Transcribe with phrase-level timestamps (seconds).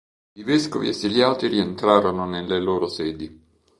[0.33, 3.39] I vescovi esiliati rientrarono nelle loro sedi.